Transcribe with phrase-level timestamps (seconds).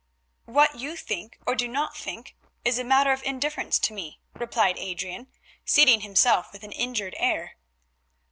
[0.45, 4.79] "What you think, or do not think, is a matter of indifference to me," replied
[4.79, 5.27] Adrian,
[5.63, 7.55] seating himself with an injured air.